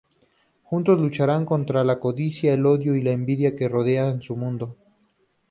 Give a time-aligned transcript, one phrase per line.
[0.63, 4.75] Juntos lucharán contra la codicia, el odio y la envidia que rodean su mundo.